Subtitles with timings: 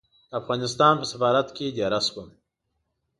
[0.29, 2.27] د افغانستان په سفارت کې دېره شوم.